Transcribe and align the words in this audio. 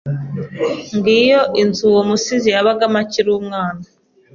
Ngiyo 0.95 1.41
inzu 1.61 1.81
uwo 1.91 2.01
musizi 2.09 2.47
yabagamo 2.55 2.97
akiri 3.03 3.29
umwana. 3.39 3.83